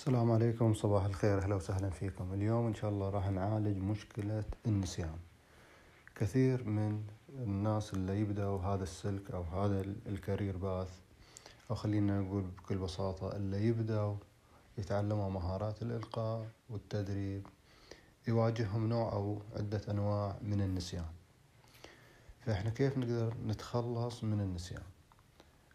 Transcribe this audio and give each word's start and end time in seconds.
السلام 0.00 0.32
عليكم 0.32 0.74
صباح 0.74 1.04
الخير. 1.04 1.42
أهلا 1.42 1.54
وسهلا 1.54 1.90
فيكم. 1.90 2.32
اليوم 2.32 2.66
إن 2.66 2.74
شاء 2.74 2.90
الله 2.90 3.10
راح 3.10 3.30
نعالج 3.30 3.76
مشكلة 3.78 4.44
النسيان. 4.66 5.18
كثير 6.16 6.64
من 6.64 7.02
الناس 7.28 7.94
اللي 7.94 8.20
يبدأوا 8.20 8.60
هذا 8.60 8.82
السلك 8.82 9.30
أو 9.30 9.42
هذا 9.42 9.80
الكارير 10.06 10.56
باث 10.56 10.88
أو 11.70 11.74
خلينا 11.74 12.20
نقول 12.20 12.42
بكل 12.42 12.78
بساطة 12.78 13.36
اللي 13.36 13.66
يبدأوا 13.66 14.16
يتعلموا 14.78 15.30
مهارات 15.30 15.82
الإلقاء 15.82 16.46
والتدريب 16.70 17.46
يواجههم 18.28 18.88
نوع 18.88 19.12
أو 19.12 19.42
عدة 19.56 19.80
أنواع 19.90 20.36
من 20.42 20.60
النسيان. 20.60 21.10
فإحنا 22.40 22.70
كيف 22.70 22.98
نقدر 22.98 23.34
نتخلص 23.46 24.24
من 24.24 24.40
النسيان؟ 24.40 24.82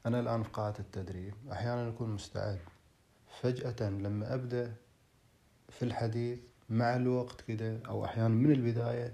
أنا 0.05 0.20
الآن 0.20 0.44
في 0.44 0.50
قاعة 0.50 0.76
التدريب. 0.80 1.34
أحيانا 1.52 1.89
أكون 1.89 2.10
مستعد 2.10 2.60
فجأة 3.41 3.89
لما 3.89 4.33
أبدأ 4.33 4.73
في 5.70 5.84
الحديث 5.84 6.39
مع 6.70 6.95
الوقت 6.95 7.41
كده 7.41 7.80
أو 7.88 8.05
أحيانا 8.05 8.30
من 8.30 8.52
البداية 8.52 9.13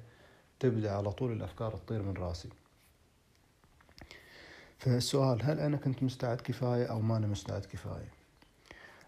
تبدأ 0.59 0.91
على 0.91 1.11
طول 1.11 1.31
الأفكار 1.31 1.71
تطير 1.77 2.01
من 2.01 2.13
راسي. 2.13 2.49
فالسؤال 4.79 5.43
هل 5.43 5.59
أنا 5.59 5.77
كنت 5.77 6.03
مستعد 6.03 6.41
كفاية 6.41 6.85
أو 6.85 7.01
ما 7.01 7.17
أنا 7.17 7.27
مستعد 7.27 7.65
كفاية؟ 7.65 8.09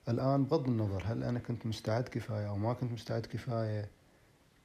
الآن 0.09 0.43
بغض 0.43 0.67
النظر 0.67 1.03
هل 1.05 1.23
أنا 1.23 1.39
كنت 1.39 1.65
مستعد 1.65 2.03
كفاية 2.03 2.49
أو 2.49 2.57
ما 2.57 2.73
كنت 2.73 2.91
مستعد 2.91 3.25
كفاية 3.25 3.89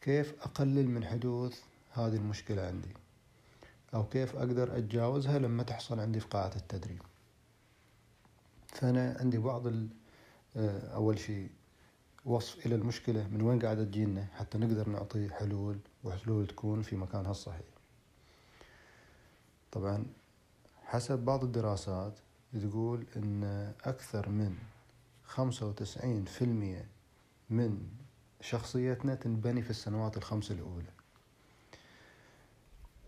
كيف 0.00 0.34
أقلل 0.42 0.88
من 0.88 1.04
حدوث 1.04 1.60
هذه 1.92 2.16
المشكلة 2.16 2.62
عندي؟ 2.62 2.94
أو 3.94 4.04
كيف 4.04 4.36
أقدر 4.36 4.78
أتجاوزها 4.78 5.38
لما 5.38 5.62
تحصل 5.62 6.00
عندي 6.00 6.20
في 6.20 6.26
قاعة 6.26 6.52
التدريب؟ 6.56 7.02
فأنا 8.66 9.16
عندي 9.20 9.38
بعض 9.38 9.66
آه، 9.66 9.72
أول 10.94 11.18
شيء 11.18 11.50
وصف 12.24 12.66
إلى 12.66 12.74
المشكلة 12.74 13.28
من 13.28 13.42
وين 13.42 13.58
قاعدة 13.58 13.84
تجينا 13.84 14.26
حتى 14.34 14.58
نقدر 14.58 14.88
نعطي 14.88 15.30
حلول 15.30 15.78
وحلول 16.04 16.46
تكون 16.46 16.82
في 16.82 16.96
مكانها 16.96 17.30
الصحيح. 17.30 17.66
طبعا 19.72 20.06
حسب 20.84 21.18
بعض 21.18 21.44
الدراسات 21.44 22.18
تقول 22.52 23.06
أن 23.16 23.44
أكثر 23.84 24.28
من 24.28 24.56
خمسة 25.24 25.66
وتسعين 25.66 26.24
في 26.24 26.44
المية 26.44 26.88
من 27.50 27.88
شخصيتنا 28.40 29.14
تنبني 29.14 29.62
في 29.62 29.70
السنوات 29.70 30.16
الخمس 30.16 30.50
الأولى. 30.50 30.92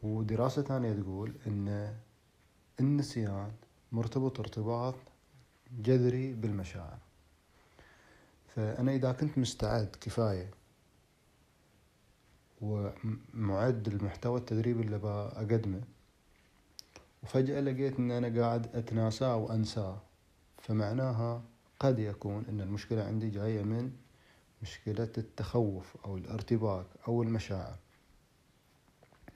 ودراسة 0.03 0.63
ثانية 0.63 0.93
تقول 0.93 1.35
أن 1.47 1.97
النسيان 2.81 3.53
مرتبط 3.93 4.41
ارتباط 4.41 4.95
جذري 5.81 6.33
بالمشاعر. 6.33 6.99
فأنا 8.57 8.95
إذا 8.95 9.13
كنت 9.13 9.39
مستعد 9.39 9.97
كفاية 10.01 10.51
ومعد 12.61 13.89
المحتوى 13.89 14.39
التدريبي 14.39 14.83
اللي 14.83 14.99
بقدمه 14.99 15.81
وفجأة 17.23 17.61
لقيت 17.61 17.99
إن 17.99 18.11
أنا 18.11 18.41
قاعد 18.41 18.77
أتناساه 18.77 19.37
وأنساه 19.37 20.03
فمعناها 20.59 21.43
قد 21.81 21.99
يكون 21.99 22.45
إن 22.49 22.61
المشكلة 22.61 23.05
عندي 23.05 23.31
جاية 23.31 23.63
من 23.63 23.93
مشكلة 24.63 25.13
التخوف 25.19 25.97
أو 26.05 26.17
الارتباك 26.17 26.87
أو 27.09 27.23
المشاعر. 27.23 27.77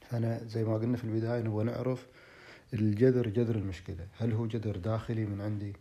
فأنا 0.01 0.45
زي 0.45 0.65
ما 0.65 0.75
قلنا 0.75 0.97
في 0.97 1.05
البداية 1.05 1.43
نبغى 1.43 1.65
نعرف 1.65 2.07
الجذر 2.75 3.29
جذر 3.29 3.55
المشكلة 3.55 4.07
هل 4.19 4.33
هو 4.33 4.47
جذر 4.47 4.77
داخلي 4.77 5.27
من 5.27 5.41
عندي 5.41 5.73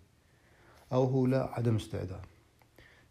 أو 0.94 1.04
هو 1.04 1.26
لا 1.26 1.50
عدم 1.54 1.76
استعداد؟ 1.76 2.26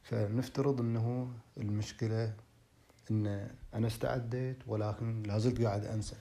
فنفترض 0.03 0.81
إنه 0.81 1.33
المشكلة 1.56 2.34
إن 3.11 3.48
أنا 3.75 3.86
استعديت 3.86 4.56
ولكن 4.67 5.22
لازلت 5.22 5.62
قاعد 5.62 5.84
أنسى. 5.84 6.17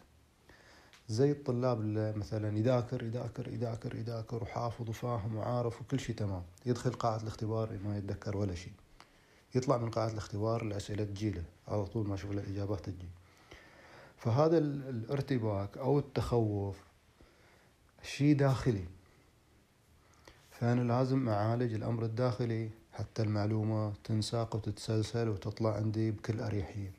زي 1.10 1.32
الطلاب 1.32 1.82
اللي 1.82 2.14
مثلا 2.14 2.58
يذاكر 2.58 3.04
يذاكر 3.04 3.48
يذاكر 3.48 3.96
يذاكر 3.96 4.44
وحافظ 4.44 4.90
وفاهم 4.90 5.36
وعارف 5.36 5.82
وكل 5.82 6.00
شيء 6.00 6.16
تمام. 6.16 6.44
يدخل 6.66 6.92
قاعة 6.92 7.22
الاختبار 7.22 7.80
ما 7.86 7.98
يتذكر 7.98 8.38
ولا 8.38 8.56
شيء. 8.56 8.74
يطلع 9.56 9.78
من 9.78 9.90
قاعة 9.90 10.08
الاختبار 10.08 10.62
الأسئلة 10.62 11.04
تجيله 11.04 11.44
على 11.68 11.86
طول 11.86 12.08
ما 12.08 12.16
شوف 12.16 12.32
الإجابات 12.32 12.86
تجي. 12.86 13.10
فهذا 14.18 14.58
الارتباك 14.58 15.78
أو 15.78 16.00
التخوف 16.00 16.78
شيء 18.04 18.36
داخلي. 18.36 18.86
فأنا 20.52 20.82
لازم 20.82 21.30
أعالج 21.30 21.74
الأمر 21.74 22.06
الداخلي 22.06 22.70
حتى 22.94 23.22
المعلومة 23.22 23.94
تنساق 24.04 24.56
وتتسلسل 24.56 25.30
وتطلع 25.30 25.76
عندي 25.76 26.12
بكل 26.12 26.40
أريحية. 26.40 26.92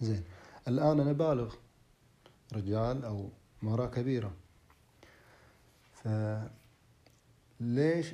زين 0.00 0.24
الآن 0.68 1.00
أنا 1.00 1.12
بالغ 1.12 1.54
رجال 2.52 3.04
أو 3.04 3.28
مرأة 3.62 3.86
كبيرة. 3.86 4.32
فليش 5.94 6.44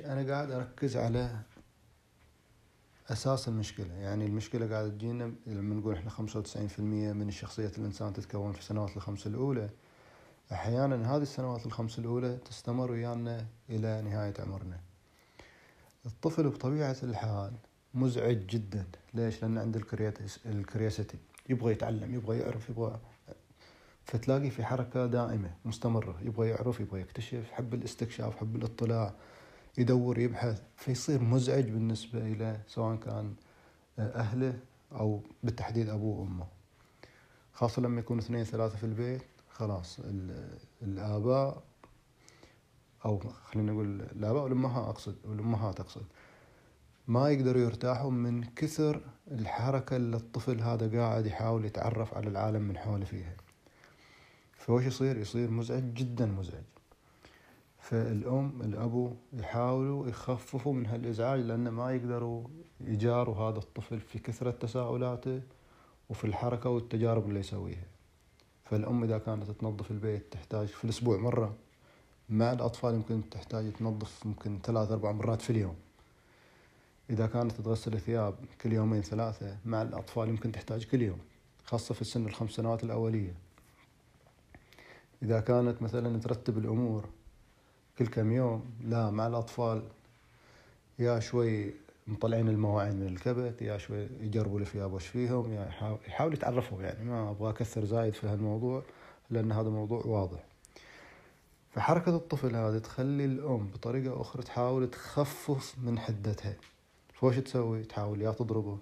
أنا 0.01 0.33
قاعد 0.33 0.51
أركز 0.51 0.97
على 0.97 1.39
أساس 3.09 3.47
المشكلة؟ 3.47 3.93
يعني 3.93 4.25
المشكلة 4.25 4.69
قاعدة 4.69 4.89
تجينا 4.89 5.33
لما 5.47 5.75
نقول 5.75 5.95
إحنا 5.95 6.09
خمسة 6.09 6.39
وتسعين 6.39 6.67
في 6.67 6.79
المية 6.79 7.13
من 7.13 7.31
شخصية 7.31 7.71
الإنسان 7.77 8.13
تتكون 8.13 8.51
في 8.51 8.59
السنوات 8.59 8.97
الخمس 8.97 9.27
الأولى. 9.27 9.69
أحيانا 10.51 11.15
هذه 11.15 11.21
السنوات 11.21 11.65
الخمس 11.65 11.99
الأولى 11.99 12.37
تستمر 12.37 12.91
ويانا 12.91 13.45
إلى 13.69 14.01
نهاية 14.01 14.33
عمرنا. 14.39 14.79
الطفل 16.05 16.49
بطبيعة 16.49 16.97
الحال 17.03 17.53
مزعج 17.93 18.37
جدا. 18.37 18.85
ليش؟ 19.13 19.41
لأن 19.41 19.57
عنده 19.57 19.81
الكرياسيتي. 20.45 21.17
يبغى 21.49 21.71
يتعلم 21.71 22.15
يبغى 22.15 22.37
يعرف 22.39 22.69
يبغى 22.69 22.99
فتلاقي 24.05 24.49
في 24.49 24.65
حركة 24.65 25.05
دائمة 25.05 25.51
مستمرة. 25.65 26.19
يبغى 26.21 26.49
يعرف 26.49 26.79
يبغى 26.79 27.01
يكتشف 27.01 27.51
حب 27.51 27.73
الاستكشاف 27.73 28.37
حب 28.37 28.55
الاطلاع 28.55 29.13
يدور 29.77 30.19
يبحث. 30.19 30.61
فيصير 30.75 31.21
مزعج 31.21 31.63
بالنسبة 31.63 32.19
إلى 32.19 32.59
سواء 32.67 32.95
كان 32.95 33.33
أهله 33.99 34.59
أو 34.91 35.21
بالتحديد 35.43 35.89
أبوه 35.89 36.19
وأمه. 36.19 36.47
خاصة 37.53 37.81
لما 37.81 37.99
يكون 37.99 38.17
اثنين 38.17 38.43
ثلاثة 38.43 38.77
في 38.77 38.83
البيت 38.83 39.21
خلاص 39.49 39.99
الآباء 40.81 41.63
أو 43.05 43.19
خلينا 43.43 43.71
نقول 43.71 44.01
الاباء 44.01 44.43
والامهات 44.43 44.87
أقصد 44.87 45.15
والامهات 45.25 45.79
اقصد 45.79 46.05
ما 47.07 47.29
يقدروا 47.29 47.61
يرتاحوا 47.61 48.11
من 48.11 48.43
كثر 48.43 49.01
الحركة 49.31 49.95
اللي 49.95 50.17
الطفل 50.17 50.61
هذا 50.61 50.99
قاعد 50.99 51.25
يحاول 51.25 51.65
يتعرف 51.65 52.13
على 52.13 52.27
العالم 52.27 52.61
من 52.61 52.77
حوله 52.77 53.05
فيها. 53.05 53.35
فوش 54.57 54.83
يصير؟ 54.85 55.17
يصير 55.17 55.51
مزعج 55.51 55.93
جدا 55.93 56.25
مزعج. 56.25 56.63
فالأم 57.79 58.61
الابو 58.61 59.13
يحاولوا 59.33 60.07
يخففوا 60.07 60.73
من 60.73 60.85
هالإزعاج 60.85 61.39
لأن 61.39 61.69
ما 61.69 61.91
يقدروا 61.91 62.47
يجاروا 62.81 63.35
هذا 63.35 63.57
الطفل 63.57 63.99
في 63.99 64.19
كثرة 64.19 64.51
تساؤلاته 64.51 65.41
وفي 66.09 66.25
الحركة 66.25 66.69
والتجارب 66.69 67.29
اللي 67.29 67.39
يسويها. 67.39 67.87
فالأم 68.65 69.03
إذا 69.03 69.17
كانت 69.17 69.51
تنظف 69.51 69.91
البيت 69.91 70.33
تحتاج 70.33 70.67
في 70.67 70.83
الأسبوع 70.83 71.17
مرة. 71.17 71.55
مع 72.29 72.51
الأطفال 72.51 72.95
يمكن 72.95 73.29
تحتاج 73.29 73.73
تنظف 73.73 74.25
ممكن 74.25 74.59
ثلاث 74.63 74.91
أربع 74.91 75.11
مرات 75.11 75.41
في 75.41 75.49
اليوم. 75.49 75.75
إذا 77.09 77.27
كانت 77.27 77.51
تغسل 77.51 77.93
الثياب 77.93 78.35
كل 78.61 78.73
يومين 78.73 79.01
ثلاثة 79.01 79.57
مع 79.65 79.81
الأطفال 79.81 80.29
يمكن 80.29 80.51
تحتاج 80.51 80.85
كل 80.85 81.01
يوم 81.01 81.19
خاصة 81.65 81.93
في 81.93 82.01
السن 82.01 82.25
الخمس 82.25 82.51
سنوات 82.51 82.83
الأولية. 82.83 83.33
إذا 85.23 85.39
كانت 85.39 85.81
مثلا 85.81 86.19
ترتب 86.19 86.57
الأمور 86.57 87.05
كل 87.99 88.07
كم 88.07 88.31
يوم 88.31 88.65
لا 88.81 89.09
مع 89.09 89.27
الأطفال 89.27 89.83
يا 90.99 91.19
شوي 91.19 91.73
مطلعين 92.07 92.47
المواعين 92.49 92.95
من 92.95 93.07
الكبت 93.07 93.61
يا 93.61 93.77
شوي 93.77 94.07
يجربوا 94.21 94.59
الثياب 94.59 94.93
وش 94.93 95.07
فيهم 95.07 95.53
يا 95.53 95.69
يحاول 96.07 96.33
يتعرفوا 96.33 96.81
يعني 96.81 97.05
ما 97.05 97.29
أبغى 97.29 97.49
أكثر 97.49 97.85
زايد 97.85 98.13
في 98.13 98.27
هالموضوع 98.27 98.83
لأن 99.29 99.51
هذا 99.51 99.69
موضوع 99.69 100.01
واضح. 100.05 100.48
فحركة 101.71 102.15
الطفل 102.15 102.55
هذه 102.55 102.77
تخلي 102.77 103.25
الأم 103.25 103.67
بطريقة 103.67 104.21
أخرى 104.21 104.43
تحاول 104.43 104.89
تخفف 104.89 105.75
من 105.77 105.99
حدتها. 105.99 106.55
فوش 107.13 107.35
تسوي؟ 107.35 107.83
تحاول 107.83 108.21
يا 108.21 108.31
تضربه 108.31 108.77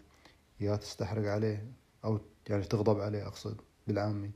يا 0.59 0.75
تستحرق 0.75 1.31
عليه 1.31 1.71
أو 2.05 2.19
يعني 2.49 2.63
تغضب 2.63 2.99
عليه 2.99 3.27
أقصد 3.27 3.61
بالعامي. 3.87 4.31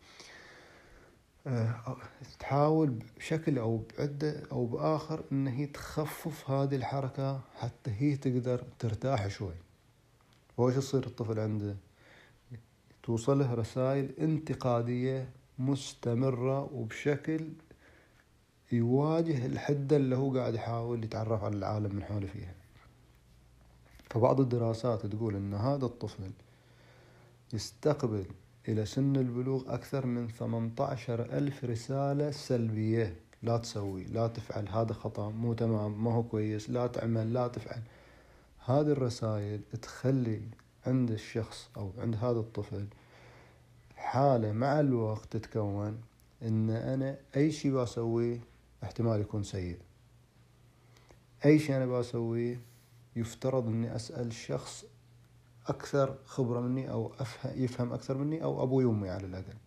آه، 1.47 1.97
تحاول 2.39 2.99
بشكل 3.17 3.57
أو 3.57 3.77
بعدة 3.97 4.43
أو 4.51 4.65
بآخر 4.65 5.23
إن 5.31 5.47
هي 5.47 5.65
تخفف 5.65 6.49
هذه 6.49 6.75
الحركة 6.75 7.41
حتى 7.59 7.91
هي 7.91 8.17
تقدر 8.17 8.63
ترتاح 8.79 9.27
شوي. 9.27 9.55
وش 10.57 10.75
يصير 10.75 11.05
الطفل 11.05 11.39
عنده؟ 11.39 11.75
توصله 13.03 13.53
رسائل 13.53 14.11
انتقادية 14.19 15.29
مستمرة 15.59 16.73
وبشكل 16.73 17.47
يواجه 18.75 19.45
الحدة 19.45 19.95
اللي 19.95 20.15
هو 20.15 20.37
قاعد 20.37 20.55
يحاول 20.55 21.03
يتعرف 21.03 21.43
على 21.43 21.55
العالم 21.55 21.95
من 21.95 22.03
حوله 22.03 22.27
فيها. 22.27 22.53
فبعض 24.09 24.39
الدراسات 24.39 25.05
تقول 25.05 25.35
أن 25.35 25.53
هذا 25.53 25.85
الطفل 25.85 26.31
يستقبل 27.53 28.25
إلى 28.67 28.85
سن 28.85 29.15
البلوغ 29.15 29.73
أكثر 29.73 30.05
من 30.05 30.27
18 30.27 31.21
ألف 31.21 31.65
رسالة 31.65 32.31
سلبية. 32.31 33.15
لا 33.43 33.57
تسوي 33.57 34.03
لا 34.03 34.27
تفعل 34.27 34.69
هذا 34.69 34.93
خطأ 34.93 35.29
مو 35.29 35.53
تمام 35.53 36.03
ما 36.03 36.13
هو 36.13 36.23
كويس 36.23 36.69
لا 36.69 36.87
تعمل 36.87 37.33
لا 37.33 37.47
تفعل. 37.47 37.81
هذه 38.65 38.91
الرسائل 38.91 39.61
تخلي 39.81 40.41
عند 40.87 41.11
الشخص 41.11 41.69
أو 41.77 41.91
عند 41.97 42.15
هذا 42.15 42.39
الطفل 42.39 42.85
حالة 43.95 44.51
مع 44.51 44.79
الوقت 44.79 45.37
تتكون 45.37 46.01
إن 46.41 46.69
أنا 46.69 47.17
أي 47.35 47.51
شيء 47.51 47.71
بسويه 47.71 48.39
احتمال 48.83 49.21
يكون 49.21 49.43
سيء. 49.43 49.79
أي 51.45 51.59
شيء 51.59 51.77
أنا 51.77 51.85
بسويه 51.85 52.61
يفترض 53.15 53.67
أني 53.67 53.95
أسأل 53.95 54.33
شخص 54.33 54.85
أكثر 55.67 56.17
خبرة 56.25 56.59
مني 56.59 56.91
أو 56.91 57.13
أفهم 57.19 57.63
يفهم 57.63 57.93
أكثر 57.93 58.17
مني 58.17 58.43
أو 58.43 58.63
أبوي 58.63 58.85
وامي 58.85 59.09
على 59.09 59.25
الأقل. 59.25 59.57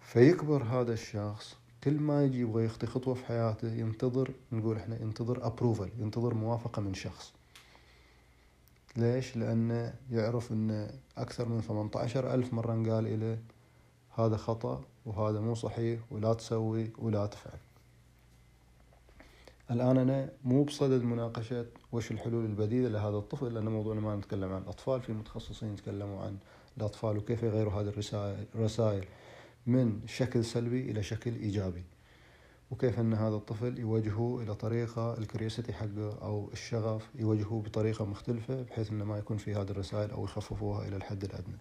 فيكبر 0.00 0.62
هذا 0.62 0.92
الشخص 0.92 1.56
كل 1.84 2.00
ما 2.00 2.24
يجي 2.24 2.40
يبغى 2.40 2.64
يخطي 2.64 2.86
خطوة 2.86 3.14
في 3.14 3.26
حياته 3.26 3.72
ينتظر 3.74 4.30
نقول 4.52 4.76
إحنا 4.76 5.02
ينتظر 5.02 5.46
ابروفل 5.46 5.90
ينتظر 5.98 6.34
موافقة 6.34 6.82
من 6.82 6.94
شخص. 6.94 7.32
ليش؟ 8.96 9.36
لأنه 9.36 9.94
يعرف 10.10 10.52
أن 10.52 10.90
أكثر 11.16 11.48
من 11.48 11.60
18 11.60 12.34
ألف 12.34 12.54
مرة 12.54 12.72
قال 12.72 13.06
إليه 13.06 13.42
هذا 14.18 14.36
خطأ 14.36 14.84
وهذا 15.08 15.40
مو 15.40 15.54
صحيح 15.54 16.00
ولا 16.10 16.34
تسوي 16.34 16.90
ولا 16.98 17.26
تفعل. 17.26 17.58
الآن 19.70 19.98
أنا 19.98 20.30
مو 20.44 20.64
بصدد 20.64 21.02
مناقشة 21.02 21.66
وش 21.92 22.10
الحلول 22.10 22.44
البديلة 22.44 22.88
لهذا 22.88 23.16
الطفل 23.16 23.54
لأن 23.54 23.68
موضوعنا 23.68 24.00
ما 24.00 24.16
نتكلم 24.16 24.52
عن 24.52 24.62
الأطفال 24.62 25.02
في 25.02 25.12
متخصصين 25.12 25.72
يتكلموا 25.72 26.22
عن 26.22 26.36
الأطفال 26.76 27.18
وكيف 27.18 27.42
يغيروا 27.42 27.72
هذه 27.72 27.92
الرسائل 28.54 29.04
من 29.66 30.00
شكل 30.06 30.44
سلبي 30.44 30.90
إلى 30.90 31.02
شكل 31.02 31.34
إيجابي. 31.34 31.84
وكيف 32.70 33.00
أن 33.00 33.14
هذا 33.14 33.36
الطفل 33.36 33.78
يوجهه 33.78 34.40
إلى 34.42 34.54
طريقة 34.54 35.18
الكرياسيتي 35.18 35.72
حقه 35.72 36.18
أو 36.22 36.50
الشغف 36.52 37.08
يوجهه 37.14 37.62
بطريقة 37.66 38.04
مختلفة 38.04 38.62
بحيث 38.62 38.90
أنه 38.90 39.04
ما 39.04 39.18
يكون 39.18 39.36
في 39.36 39.54
هذه 39.54 39.70
الرسائل 39.70 40.10
أو 40.10 40.24
يخففوها 40.24 40.88
إلى 40.88 40.96
الحد 40.96 41.24
الأدنى. 41.24 41.56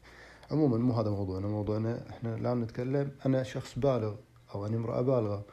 عموما 0.51 0.77
مو 0.77 0.93
هذا 0.93 1.09
موضوعنا 1.09 1.47
موضوعنا 1.47 2.09
إحنا 2.09 2.35
الآن 2.35 2.61
نتكلم 2.61 3.11
أنا 3.25 3.43
شخص 3.43 3.79
بالغ 3.79 4.15
أو 4.55 4.65
أنا 4.65 4.77
امرأة 4.77 5.01
بالغة 5.01 5.45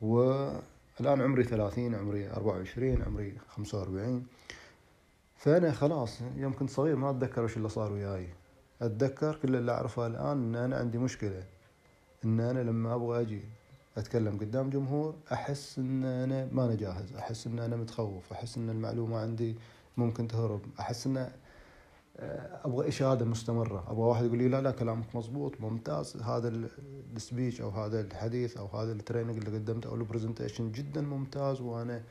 والآن 0.00 1.20
عمري 1.20 1.44
ثلاثين 1.44 1.94
عمري 1.94 2.30
أربعة 2.30 2.56
وعشرين 2.56 3.02
عمري 3.02 3.38
خمسة 3.48 3.78
وأربعين 3.78 4.26
فأنا 5.36 5.72
خلاص 5.72 6.20
يوم 6.36 6.52
كنت 6.52 6.70
صغير 6.70 6.96
ما 6.96 7.10
أتذكر 7.10 7.44
وش 7.44 7.56
اللي 7.56 7.68
صار 7.68 7.92
وياي. 7.92 8.28
أتذكر 8.82 9.36
كل 9.42 9.56
اللي 9.56 9.72
أعرفه 9.72 10.06
الآن 10.06 10.26
أن 10.26 10.54
أنا 10.56 10.76
عندي 10.76 10.98
مشكلة 10.98 11.44
أن 12.24 12.40
أنا 12.40 12.60
لما 12.60 12.94
أبغى 12.94 13.20
أجي 13.20 13.42
أتكلم 13.96 14.38
قدام 14.38 14.70
جمهور 14.70 15.14
أحس 15.32 15.78
إن 15.78 16.04
أنا 16.04 16.48
ما 16.52 16.64
أنا 16.64 16.74
جاهز 16.74 17.16
أحس 17.16 17.46
إن 17.46 17.58
أنا 17.58 17.76
متخوف 17.76 18.32
أحس 18.32 18.56
إن 18.58 18.70
المعلومة 18.70 19.18
عندي 19.18 19.56
ممكن 19.96 20.28
تهرب 20.28 20.60
أحس 20.80 21.06
إن 21.06 21.30
أبغى 22.64 22.88
إشادة 22.88 23.24
مستمرة. 23.24 23.84
أبغى 23.88 24.02
واحد 24.02 24.24
يقول 24.24 24.38
لي 24.38 24.48
لا 24.48 24.60
لا 24.60 24.70
كلامك 24.70 25.16
مضبوط 25.16 25.60
ممتاز. 25.60 26.16
هذا 26.16 26.48
ال 27.16 27.22
speech 27.22 27.60
أو 27.60 27.68
هذا 27.68 28.00
الحديث 28.00 28.56
أو 28.56 28.66
هذا 28.66 28.92
ال 28.92 28.97
training 28.97 29.36
اللي 29.36 29.58
قدمته 29.58 29.88
أو 29.88 29.94
ال 29.94 30.00
presentation 30.00 30.72
جدا 30.72 31.00
ممتاز 31.00 31.60
وأنا 31.60 32.02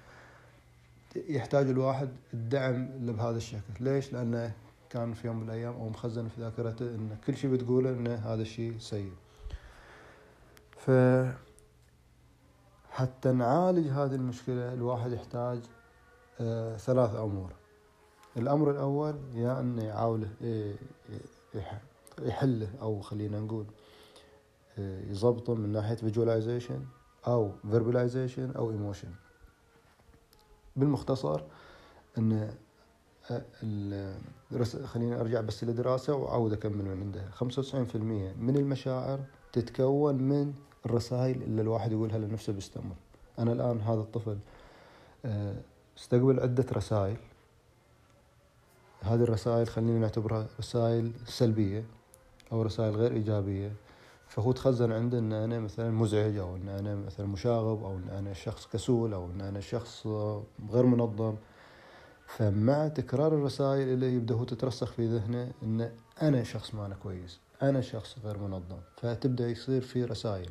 يحتاج 1.15 1.69
الواحد 1.69 2.09
الدعم 2.33 2.75
اللي 2.75 3.13
بهذا 3.13 3.37
الشكل. 3.37 3.73
ليش؟ 3.79 4.13
لأنه 4.13 4.53
كان 4.89 5.13
في 5.13 5.27
يوم 5.27 5.37
من 5.37 5.43
الأيام 5.43 5.73
أو 5.73 5.89
مخزن 5.89 6.27
في 6.27 6.41
ذاكرته 6.41 6.85
إن 6.85 7.17
كل 7.27 7.37
شيء 7.37 7.51
بتقوله 7.51 7.89
إن 7.89 8.07
هذا 8.07 8.41
الشيء 8.41 8.77
سيء. 8.79 9.11
ف 10.77 10.91
حتى 12.91 13.31
نعالج 13.31 13.87
هذه 13.87 14.15
المشكلة 14.15 14.73
الواحد 14.73 15.11
يحتاج 15.11 15.59
آه 16.41 16.77
ثلاث 16.77 17.15
أمور. 17.15 17.51
الأمر 18.37 18.71
الأول 18.71 19.15
يا 19.33 19.59
أنه 19.59 19.83
يعاوله 19.83 20.29
إيه، 20.41 20.75
يحله 22.21 22.69
أو 22.81 23.01
خلينا 23.01 23.39
نقول 23.39 23.65
يضبطه 24.77 25.55
من 25.55 25.71
ناحية 25.71 25.97
visualization 25.97 26.79
أو 27.27 27.51
verbalization 27.71 28.55
أو 28.55 28.71
emotion. 28.71 29.07
بالمختصر 30.75 31.41
أن 32.17 32.53
آه، 33.31 34.15
خليني 34.85 35.19
أرجع 35.19 35.41
بس 35.41 35.63
للدراسة 35.63 36.15
وأعود 36.15 36.53
أكمل 36.53 36.85
من 36.85 37.01
عندها. 37.01 37.29
95% 37.31 37.95
من 38.39 38.55
المشاعر 38.55 39.19
تتكون 39.53 40.15
من 40.15 40.53
الرسائل 40.85 41.43
اللي 41.43 41.61
الواحد 41.61 41.91
يقولها 41.91 42.17
لنفسه 42.17 42.53
باستمر 42.53 42.95
أنا 43.39 43.51
الآن 43.53 43.81
هذا 43.81 44.01
الطفل 44.01 44.37
آه، 45.25 45.55
استقبل 45.97 46.39
عدة 46.39 46.65
رسائل. 46.73 47.17
هذه 49.03 49.23
الرسائل 49.23 49.67
خلينا 49.67 49.99
نعتبرها 49.99 50.47
رسائل 50.59 51.11
سلبية 51.25 51.85
أو 52.51 52.61
رسائل 52.61 52.95
غير 52.95 53.11
إيجابية. 53.11 53.71
فهو 54.27 54.51
تخزن 54.51 54.91
عنده 54.91 55.19
إن 55.19 55.33
أنا 55.33 55.59
مثلا 55.59 55.91
مزعج 55.91 56.37
أو 56.37 56.55
إن 56.55 56.69
أنا 56.69 56.95
مثلا 56.95 57.25
مشاغب 57.25 57.83
أو 57.83 57.97
إن 57.97 58.09
أنا 58.09 58.33
شخص 58.33 58.67
كسول 58.67 59.13
أو 59.13 59.25
إن 59.25 59.41
أنا 59.41 59.59
شخص 59.59 60.07
غير 60.71 60.85
منظم. 60.85 61.35
فمع 62.27 62.87
تكرار 62.87 63.35
الرسائل 63.35 63.87
اللي 63.87 64.13
يبدأ 64.13 64.35
هو 64.35 64.43
تترسخ 64.43 64.91
في 64.91 65.07
ذهنه 65.07 65.51
إن 65.63 65.91
أنا 66.21 66.43
شخص 66.43 66.75
ما 66.75 66.85
أنا 66.85 66.95
كويس 66.95 67.39
أنا 67.61 67.81
شخص 67.81 68.15
غير 68.25 68.37
منظم. 68.37 68.79
فتبدأ 68.97 69.49
يصير 69.49 69.81
في 69.81 70.05
رسائل 70.05 70.49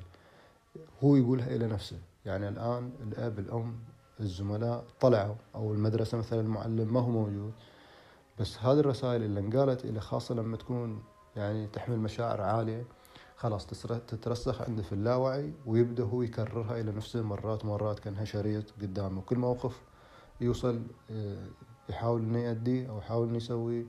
هو 1.04 1.16
يقولها 1.16 1.56
إلى 1.56 1.66
نفسه. 1.66 1.98
يعني 2.26 2.48
الآن 2.48 2.90
الأب 3.02 3.38
الأم 3.38 3.74
الزملاء 4.20 4.84
طلعوا 5.00 5.34
أو 5.54 5.72
المدرسة 5.72 6.18
مثلا 6.18 6.40
المعلم 6.40 6.94
ما 6.94 7.00
هو 7.00 7.10
موجود. 7.10 7.52
بس 8.40 8.58
هذه 8.58 8.80
الرسائل 8.80 9.22
اللي 9.22 9.40
انقالت 9.40 9.84
إلى 9.84 10.00
خاصة 10.00 10.34
لما 10.34 10.56
تكون 10.56 11.02
يعني 11.36 11.66
تحمل 11.66 11.98
مشاعر 11.98 12.40
عالية 12.40 12.86
خلاص 13.36 13.66
تترسخ 13.66 14.62
عنده 14.62 14.82
في 14.82 14.92
اللاوعي 14.92 15.52
ويبدأ 15.66 16.04
هو 16.04 16.22
يكررها 16.22 16.80
إلى 16.80 16.92
نفسه 16.92 17.22
مرات 17.22 17.64
مرات 17.64 17.98
كأنها 17.98 18.24
شريط 18.24 18.70
قدامه. 18.82 19.22
كل 19.22 19.38
موقف 19.38 19.80
يوصل 20.40 20.82
آه، 21.10 21.46
يحاول 21.88 22.20
إنه 22.20 22.38
يأديه 22.38 22.90
أو 22.90 22.98
يحاول 22.98 23.28
إنه 23.28 23.36
يسويه 23.36 23.84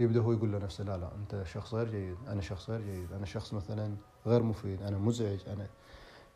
يبدأ 0.00 0.20
هو 0.20 0.32
يقول 0.32 0.52
لنفسه 0.52 0.84
لا 0.84 0.96
لا 0.96 1.14
أنت 1.14 1.42
شخص 1.46 1.74
غير 1.74 1.90
جيد 1.90 2.16
أنا 2.28 2.40
شخص 2.40 2.70
غير 2.70 2.80
جيد 2.80 3.12
أنا 3.12 3.26
شخص 3.26 3.54
مثلا 3.54 3.96
غير 4.26 4.42
مفيد 4.42 4.82
أنا 4.82 4.98
مزعج 4.98 5.38
أنا. 5.48 5.66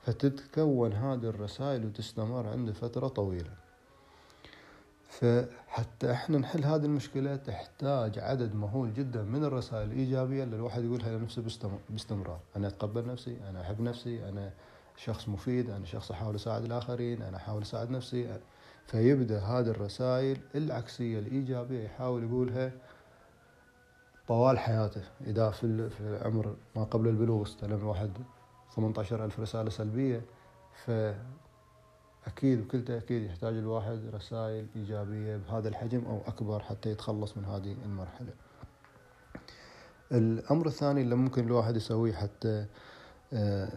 فتتكون 0.01 0.93
هذه 0.93 1.25
الرسائل 1.25 1.87
وتستمر 1.87 2.49
عنده 2.49 2.73
فترة 2.73 3.09
طويلة. 3.09 3.62
فحتى 5.13 6.13
إحنا 6.13 6.39
نحل 6.39 6.65
هذه 6.65 6.85
المشكلة 6.85 7.37
تحتاج 7.37 8.19
عدد 8.19 8.55
مهول 8.55 8.95
جدا 8.95 9.23
من 9.23 9.45
الرسائل 9.45 9.93
الإيجابية 9.93 10.45
اللي 10.45 10.57
الواحد 10.57 10.85
يقولها 10.85 11.19
لنفسه 11.19 11.43
باستمرار. 11.91 12.41
أنا 12.57 12.69
أتقبل 12.69 13.07
نفسي 13.07 13.37
أنا 13.51 13.61
أحب 13.61 13.81
نفسي 13.81 14.29
أنا 14.29 14.53
شخص 14.97 15.29
مفيد 15.29 15.71
أنا 15.71 15.85
شخص 15.85 16.11
أحاول 16.11 16.35
أساعد 16.35 16.65
الآخرين 16.65 17.23
أنا 17.23 17.37
أحاول 17.37 17.63
أساعد 17.63 17.91
نفسي. 17.91 18.41
فيبدأ 18.87 19.39
هذه 19.41 19.69
الرسائل 19.69 20.39
العكسية 20.55 21.19
الإيجابية 21.19 21.85
يحاول 21.85 22.25
يقولها 22.25 22.73
طوال 24.29 24.59
حياته 24.59 25.03
إذا 25.27 25.51
في 25.51 25.65
العمر 26.01 26.57
ما 26.77 26.85
قبل 26.85 27.09
البلوغ 27.09 27.43
استلم 27.43 27.87
واحد 27.87 28.11
18 28.77 29.25
ألف 29.25 29.41
رسالة 29.41 29.71
سلبية 29.71 30.25
فأكيد 32.23 32.65
بكل 32.65 32.85
تأكيد 32.85 33.23
يحتاج 33.23 33.55
الواحد 33.55 34.01
رسائل 34.15 34.67
إيجابية 34.77 35.37
بهذا 35.37 35.69
الحجم 35.69 36.05
أو 36.05 36.21
أكبر 36.27 36.61
حتى 36.61 36.91
يتخلص 36.91 37.37
من 37.37 37.45
هذه 37.45 37.77
المرحلة. 37.85 38.33
الأمر 40.13 40.67
الثاني 40.67 41.01
اللي 41.03 41.15
ممكن 41.15 41.47
الواحد 41.47 41.77
يسويه 41.77 42.13
حتى 42.13 42.67
آه، 43.33 43.69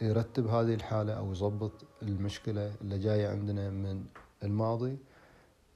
يرتب 0.00 0.46
هذه 0.46 0.74
الحالة 0.74 1.12
أو 1.12 1.32
يضبط 1.32 1.72
المشكلة 2.02 2.72
اللي 2.80 2.98
جاية 2.98 3.28
عندنا 3.28 3.70
من 3.70 4.04
الماضي 4.42 4.98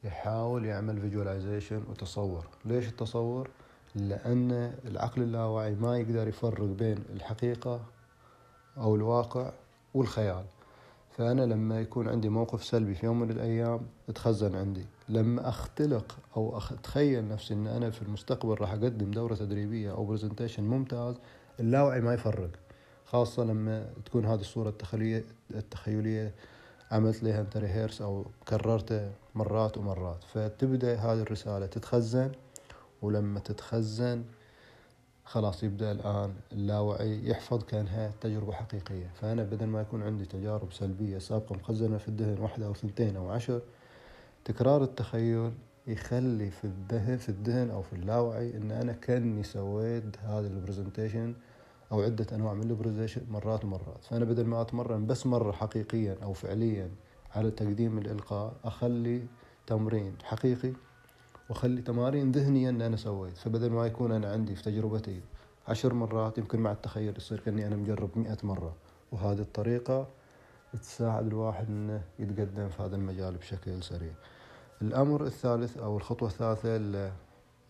يحاول 0.04 0.64
يعمل 0.64 1.00
فيجواليزيشن 1.00 1.82
وتصور. 1.90 2.46
ليش 2.64 2.88
التصور؟ 2.88 3.50
لأن 3.94 4.74
العقل 4.84 5.22
اللاواعي 5.22 5.74
ما 5.74 5.98
يقدر 5.98 6.28
يفرق 6.28 6.62
بين 6.62 6.98
الحقيقة 7.14 7.80
أو 8.76 8.96
الواقع 8.96 9.52
والخيال. 9.94 10.44
فأنا 11.16 11.42
لما 11.42 11.80
يكون 11.80 12.08
عندي 12.08 12.28
موقف 12.28 12.64
سلبي 12.64 12.94
في 12.94 13.06
يوم 13.06 13.20
من 13.20 13.30
الأيام 13.30 13.80
تخزن 14.14 14.54
عندي. 14.54 14.86
لما 15.08 15.48
أختلق 15.48 16.18
أو 16.36 16.58
أتخيل 16.58 17.28
نفسي 17.28 17.54
أن 17.54 17.66
أنا 17.66 17.90
في 17.90 18.02
المستقبل 18.02 18.60
راح 18.60 18.72
أقدم 18.72 19.10
دورة 19.10 19.34
تدريبية 19.34 19.92
أو 19.92 20.04
برزنتيشن 20.04 20.64
ممتاز 20.64 21.14
اللاوعي 21.60 22.00
ما 22.00 22.14
يفرق. 22.14 22.50
خاصة 23.04 23.44
لما 23.44 23.86
تكون 24.04 24.24
هذه 24.24 24.40
الصورة 24.40 24.68
التخيلية, 24.68 25.24
التخيلية 25.54 26.34
عملت 26.90 27.22
لها 27.22 27.40
انت 27.40 27.56
ريهيرس 27.56 28.02
أو 28.02 28.26
كررته 28.48 29.10
مرات 29.34 29.78
ومرات. 29.78 30.24
فتبدأ 30.24 30.94
هذه 30.94 31.22
الرسالة 31.22 31.66
تتخزن 31.66 32.32
ولما 33.02 33.40
تتخزن 33.40 34.24
خلاص 35.26 35.62
يبدأ 35.62 35.92
الآن 35.92 36.34
اللاوعي 36.52 37.28
يحفظ 37.28 37.64
كأنها 37.64 38.12
تجربة 38.20 38.52
حقيقية. 38.52 39.10
فأنا 39.14 39.42
بدل 39.42 39.66
ما 39.66 39.80
يكون 39.80 40.02
عندي 40.02 40.24
تجارب 40.24 40.72
سلبية 40.72 41.18
سابقة 41.18 41.54
مخزنة 41.54 41.98
في 41.98 42.08
الذهن 42.08 42.38
واحدة 42.38 42.66
أو 42.66 42.74
ثنتين 42.74 43.16
أو 43.16 43.30
عشر 43.30 43.60
تكرار 44.44 44.82
التخيل 44.84 45.52
يخلي 45.86 46.50
في 46.50 46.64
الذهن 46.64 47.16
في 47.16 47.28
الذهن 47.28 47.70
أو 47.70 47.82
في 47.82 47.92
اللاوعي 47.92 48.56
إن 48.56 48.70
أنا 48.70 48.92
كأني 48.92 49.42
سويت 49.42 50.16
هذا 50.18 50.46
ال 50.46 50.53
presentation 50.53 51.34
أو 51.92 52.02
عدة 52.02 52.26
أنواع 52.32 52.54
من 52.54 52.70
ال 52.70 52.74
presentation 52.74 53.22
مرات 53.30 53.64
ومرات. 53.64 54.04
فأنا 54.04 54.24
بدل 54.24 54.44
ما 54.44 54.60
أتمرن 54.60 55.06
بس 55.06 55.26
مرة 55.26 55.52
حقيقيا 55.52 56.16
أو 56.22 56.32
فعليا 56.32 56.90
على 57.34 57.50
تقديم 57.50 57.98
الإلقاء 57.98 58.52
أخلي 58.64 59.22
تمرين 59.66 60.14
حقيقي 60.24 60.72
واخلي 61.48 61.82
تمارين 61.82 62.32
ذهنيه 62.32 62.70
ان 62.70 62.82
أنا 62.82 62.96
سويت. 62.96 63.36
فبدل 63.36 63.70
ما 63.70 63.86
يكون 63.86 64.12
أنا 64.12 64.32
عندي 64.32 64.54
في 64.54 64.62
تجربتي 64.62 65.20
عشر 65.68 65.94
مرات 65.94 66.38
يمكن 66.38 66.60
مع 66.60 66.72
التخيل 66.72 67.16
يصير 67.16 67.40
كأني 67.40 67.66
أنا 67.66 67.76
مجرب 67.76 68.10
مئة 68.18 68.38
مرة. 68.42 68.74
وهذه 69.12 69.40
الطريقة 69.40 70.08
تساعد 70.82 71.26
الواحد 71.26 71.68
إنه 71.68 72.02
يتقدم 72.18 72.68
في 72.68 72.82
هذا 72.82 72.96
المجال 72.96 73.36
بشكل 73.36 73.82
سريع. 73.82 74.12
الأمر 74.82 75.24
الثالث 75.26 75.78
أو 75.78 75.96
الخطوة 75.96 76.28
الثالثة 76.28 76.76
اللي 76.76 77.12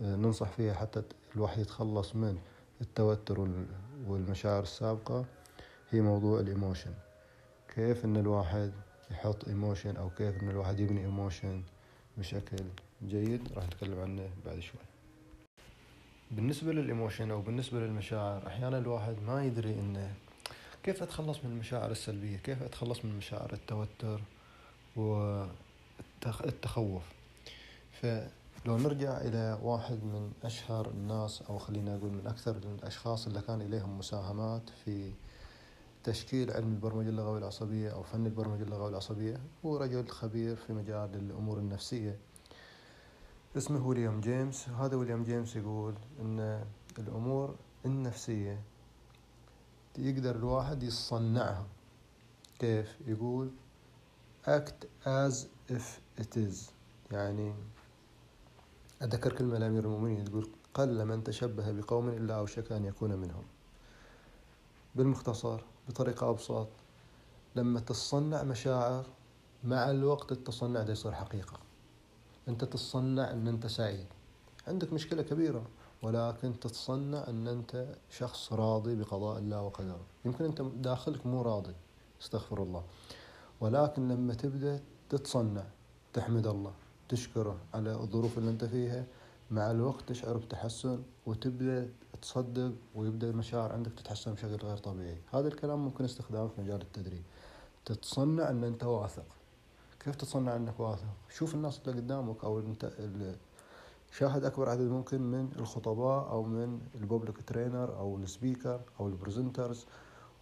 ننصح 0.00 0.48
فيها 0.48 0.74
حتى 0.74 1.02
الواحد 1.36 1.58
يتخلص 1.58 2.16
من 2.16 2.38
التوتر 2.80 3.48
والمشاعر 4.08 4.62
السابقة 4.62 5.24
هي 5.90 6.00
موضوع 6.00 6.40
ال 6.40 6.46
emotion. 6.46 6.92
كيف 7.74 8.04
إن 8.04 8.16
الواحد 8.16 8.72
يحط 9.10 9.48
emotion 9.48 9.96
أو 9.96 10.10
كيف 10.10 10.42
إن 10.42 10.50
الواحد 10.50 10.80
يبني 10.80 11.00
emotion 11.00 11.62
بشكل 12.18 12.64
جيد 13.04 13.52
راح 13.54 13.66
نتكلم 13.66 14.00
عنه 14.00 14.28
بعد 14.46 14.60
شوي. 14.60 14.80
بالنسبة 16.30 16.72
لل 16.72 16.85
emotion 16.85 17.30
أو 17.30 17.42
بالنسبة 17.42 17.80
للمشاعر 17.80 18.46
أحيانا 18.46 18.78
الواحد 18.78 19.16
ما 19.26 19.44
يدري 19.44 19.74
إنه 19.74 20.14
كيف 20.82 21.02
أتخلص 21.02 21.38
من 21.44 21.50
المشاعر 21.50 21.90
السلبية 21.90 22.36
كيف 22.36 22.62
أتخلص 22.62 23.04
من 23.04 23.16
مشاعر 23.16 23.52
التوتر 23.52 24.20
و 24.96 25.44
التخوف. 26.26 27.02
فلو 27.92 28.76
نرجع 28.78 29.20
إلى 29.20 29.58
واحد 29.62 29.94
من 30.04 30.32
أشهر 30.44 30.90
الناس 30.90 31.42
أو 31.42 31.58
خلينا 31.58 31.96
نقول 31.96 32.10
من 32.10 32.26
أكثر 32.26 32.56
الأشخاص 32.56 33.26
اللي 33.26 33.40
كان 33.40 33.62
إليهم 33.62 33.98
مساهمات 33.98 34.70
في 34.84 35.12
تشكيل 36.04 36.50
علم 36.50 36.68
البرمجة 36.72 37.08
اللغوية 37.08 37.38
العصبية 37.38 37.90
أو 37.90 38.02
فن 38.02 38.26
البرمجة 38.26 38.62
اللغوية 38.62 38.88
العصبية 38.88 39.40
هو 39.64 39.76
رجل 39.76 40.08
خبير 40.08 40.56
في 40.56 40.72
مجال 40.72 41.14
الأمور 41.14 41.58
النفسية. 41.58 42.16
اسمه 43.56 43.86
ويليام 43.86 44.20
جيمس. 44.20 44.68
هذا 44.68 44.96
ويليام 44.96 45.24
جيمس 45.24 45.56
يقول 45.56 45.94
أن 46.20 46.64
الأمور 46.98 47.54
النفسية 47.86 48.62
يقدر 49.98 50.36
الواحد 50.36 50.82
يصنعها. 50.82 51.66
كيف؟ 52.58 52.96
يقول 53.06 53.50
act 54.46 54.86
as 55.04 55.34
if 55.70 55.82
it 56.20 56.36
is. 56.36 56.56
يعني 57.10 57.54
أتذكر 59.02 59.32
كلمة 59.32 59.58
لأمير 59.58 59.84
المؤمنين 59.84 60.24
تقول 60.24 60.48
قل 60.74 61.04
من 61.04 61.24
تشبه 61.24 61.72
بقوم 61.72 62.08
إلا 62.08 62.34
أوشك 62.34 62.72
أن 62.72 62.84
يكون 62.84 63.12
منهم. 63.16 63.44
بالمختصر 64.94 65.60
بطريقة 65.88 66.30
أبسط 66.30 66.68
لما 67.56 67.80
تتصنع 67.80 68.42
مشاعر 68.42 69.06
مع 69.64 69.90
الوقت 69.90 70.32
التصنع 70.32 70.82
ده 70.82 70.92
يصير 70.92 71.12
حقيقة. 71.12 71.65
أنت 72.48 72.64
تتصنع 72.64 73.30
أن 73.30 73.48
أنت 73.48 73.66
سعيد. 73.66 74.06
عندك 74.66 74.92
مشكلة 74.92 75.22
كبيرة 75.22 75.66
ولكن 76.02 76.60
تتصنع 76.60 77.28
أن 77.28 77.48
أنت 77.48 77.86
شخص 78.10 78.52
راضي 78.52 78.94
بقضاء 78.94 79.38
الله 79.38 79.62
وقدره. 79.62 80.00
يمكن 80.24 80.44
أنت 80.44 80.62
داخلك 80.62 81.26
مو 81.26 81.42
راضي 81.42 81.74
استغفر 82.22 82.62
الله. 82.62 82.84
ولكن 83.60 84.08
لما 84.08 84.34
تبدأ 84.34 84.80
تتصنع 85.08 85.64
تحمد 86.12 86.46
الله 86.46 86.72
تشكره 87.08 87.56
على 87.74 87.92
الظروف 87.92 88.38
اللي 88.38 88.50
أنت 88.50 88.64
فيها 88.64 89.04
مع 89.50 89.70
الوقت 89.70 90.08
تشعر 90.08 90.36
بتحسن 90.36 91.02
وتبدأ 91.26 91.88
تصدق 92.22 92.72
ويبدأ 92.94 93.30
المشاعر 93.30 93.72
عندك 93.72 93.92
تتحسن 93.92 94.32
بشكل 94.32 94.66
غير 94.66 94.76
طبيعي. 94.76 95.18
هذا 95.32 95.48
الكلام 95.48 95.78
ممكن 95.78 96.04
استخدامه 96.04 96.48
في 96.48 96.60
مجال 96.60 96.80
التدريب. 96.82 97.22
تتصنع 97.84 98.50
أن 98.50 98.64
أنت 98.64 98.84
واثق. 98.84 99.35
كيف 100.06 100.16
تتصنع 100.16 100.56
إنك 100.56 100.80
واثق؟ 100.80 101.08
شوف 101.30 101.54
الناس 101.54 101.80
اللي 101.88 102.00
قدامك 102.00 102.44
أو 102.44 102.58
انت 102.60 102.92
شاهد 104.10 104.44
أكبر 104.44 104.68
عدد 104.68 104.90
ممكن 104.90 105.20
من 105.20 105.52
الخطباء 105.58 106.30
أو 106.30 106.42
من 106.42 106.80
ال 106.94 107.01
public 107.01 107.42
trainer 107.46 107.98
أو 107.98 108.16
ال 108.16 108.24
speaker 108.24 108.80
أو 109.00 109.08
ال 109.08 109.15
presenters 109.15 109.86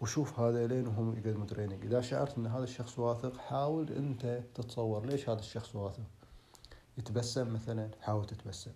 وشوف 0.01 0.41
هذيلين 0.41 0.87
وهم 0.87 1.17
يقدموا 1.17 1.47
training. 1.47 1.85
إذا 1.85 2.01
شعرت 2.01 2.39
إن 2.39 2.47
هذا 2.47 2.65
الشخص 2.65 2.99
واثق 2.99 3.37
حاول 3.37 3.93
أنت 3.93 4.43
تتصور 4.55 5.07
ليش 5.07 5.29
هذا 5.29 5.39
الشخص 5.39 5.75
واثق. 5.75 6.05
يتبسم 6.99 7.55
مثلا 7.55 7.91
حاول 8.01 8.27
تتبسم. 8.27 8.73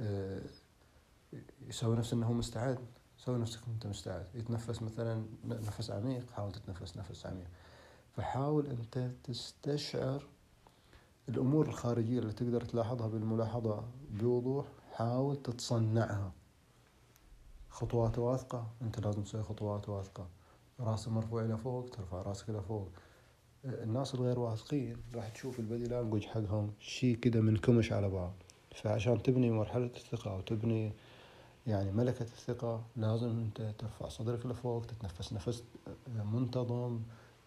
أه 0.00 0.40
يسوي 1.68 1.96
نفسه 1.96 2.16
إنه 2.16 2.32
مستعد. 2.32 2.78
سوي 3.18 3.38
نفسك 3.38 3.60
إنت 3.74 3.86
مستعد. 3.86 4.26
يتنفس 4.34 4.82
مثلا 4.82 5.24
نفس 5.44 5.90
عميق 5.90 6.30
حاول 6.30 6.52
تتنفس 6.52 6.96
نفس 6.96 7.26
عميق. 7.26 7.46
فحاول 8.16 8.66
انت 8.66 9.10
تستشعر 9.24 10.22
الأمور 11.28 11.68
الخارجية 11.68 12.18
اللي 12.18 12.32
تقدر 12.32 12.60
تلاحظها 12.60 13.08
بالملاحظة 13.08 13.84
بوضوح. 14.10 14.66
حاول 14.92 15.36
تتصنعها. 15.36 16.32
خطوات 17.70 18.18
واثقة. 18.18 18.66
أنت 18.82 19.00
لازم 19.00 19.22
تسوي 19.22 19.42
خطوات 19.42 19.88
واثقة. 19.88 20.26
راسه 20.80 21.10
مرفوع 21.10 21.44
إلى 21.44 21.56
فوق 21.56 21.88
ترفع 21.90 22.22
رأسك 22.22 22.50
إلى 22.50 22.62
فوق. 22.62 22.88
الناس 23.64 24.14
الغير 24.14 24.38
واثقين 24.38 24.96
راح 25.14 25.28
تشوف 25.28 25.60
البدي 25.60 25.84
لانجوج 25.84 26.24
حقهم 26.24 26.72
شيء 26.80 27.16
كذا 27.16 27.40
منكمش 27.40 27.92
على 27.92 28.08
بعض. 28.08 28.32
فعشان 28.74 29.22
تبني 29.22 29.50
مرحلة 29.50 29.90
الثقة 29.96 30.30
أو 30.30 30.40
تبني 30.40 30.92
يعني 31.66 31.92
ملكة 31.92 32.22
الثقة 32.22 32.82
لازم 32.96 33.28
أنت 33.28 33.74
ترفع 33.78 34.08
صدرك 34.08 34.46
لفوق 34.46 34.86
تتنفس 34.86 35.32
نفس 35.32 35.64
منتظم. 36.32 37.00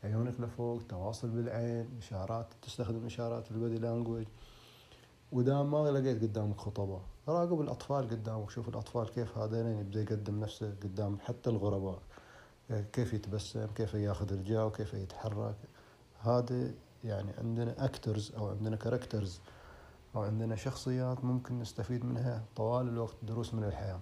عيونك 0.06 0.40
لفوق 0.40 0.82
تواصل 0.90 1.30
بالعين 1.30 1.90
إشارات 1.98 2.48
تستخدم 2.62 3.06
إشارات 3.06 3.52
البدي 3.52 3.78
لانجوج 3.78 4.26
ودام 5.32 5.72
ما 5.72 5.92
لقيت 5.92 6.24
قدامك 6.24 6.58
خطباء 6.58 7.02
راقب 7.28 7.62
الأطفال 7.62 8.10
قدامك 8.10 8.50
شوف 8.50 8.70
الأطفال 8.70 9.10
كيف 9.14 9.38
هذين 9.38 9.68
يبدأ 9.68 10.02
يقدم 10.02 10.40
نفسه 10.40 10.76
قدام 10.84 11.20
حتى 11.20 11.50
الغرباء. 11.50 12.00
كيف 12.94 13.14
يتبسم 13.14 13.68
كيف 13.76 13.94
ياخذ 13.94 14.34
الجو 14.34 14.70
كيف 14.70 14.94
يتحرك. 14.94 15.56
هذا 16.20 16.72
يعني 17.04 17.32
عندنا 17.38 17.86
actors 17.86 18.32
أو 18.38 18.50
عندنا 18.50 18.76
characters 18.75 19.42
أو 20.16 20.22
عندنا 20.22 20.56
شخصيات 20.56 21.24
ممكن 21.24 21.60
نستفيد 21.60 22.06
منها 22.06 22.44
طوال 22.56 22.88
الوقت 22.88 23.16
دروس 23.24 23.54
من 23.54 23.64
الحياة. 23.64 24.00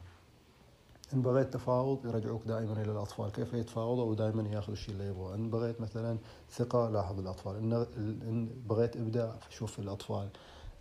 إن 1.14 1.22
بغيت 1.22 1.54
تفاوض 1.54 2.06
يرجعوك 2.06 2.44
دائما 2.46 2.82
إلى 2.82 2.92
الأطفال. 2.92 3.32
كيف 3.32 3.54
يتفاوضوا؟ 3.54 4.06
ودائما 4.06 4.50
ياخذوا 4.50 4.74
الشيء 4.74 4.94
اللي 4.96 5.08
يبغاه 5.08 5.36
إن 5.36 5.50
بغيت 5.50 5.82
مثلا 5.82 6.18
ثقة 6.52 6.90
لاحظ 6.90 7.20
الأطفال. 7.20 7.56
إن 7.98 8.50
بغيت 8.70 8.98
إبداع 8.98 9.36
شوف 9.50 9.80
الأطفال. 9.80 10.30